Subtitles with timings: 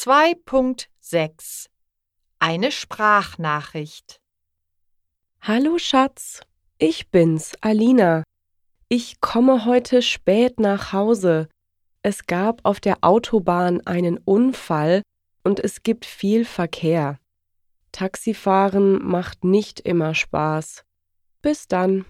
[0.00, 1.66] 2.6
[2.38, 4.20] Eine Sprachnachricht
[5.40, 6.42] Hallo Schatz,
[6.78, 8.22] ich bin's, Alina.
[8.88, 11.48] Ich komme heute spät nach Hause.
[12.02, 15.02] Es gab auf der Autobahn einen Unfall
[15.42, 17.18] und es gibt viel Verkehr.
[17.90, 20.84] Taxifahren macht nicht immer Spaß.
[21.42, 22.04] Bis dann.